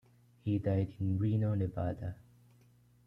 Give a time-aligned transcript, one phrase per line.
[0.41, 2.15] He died in Reno, Nevada.